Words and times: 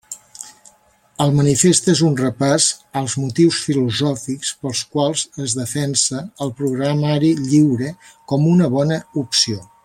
El 1.25 1.33
manifest 1.39 1.89
és 1.91 1.99
un 2.07 2.15
repàs 2.21 2.69
als 3.01 3.15
motius 3.25 3.59
filosòfics 3.67 4.53
pels 4.63 4.83
quals 4.95 5.27
es 5.49 5.57
defensa 5.61 6.23
el 6.47 6.55
programari 6.63 7.31
lliure 7.43 7.93
com 8.33 8.51
una 8.55 8.73
bona 8.79 8.99
opció. 9.25 9.63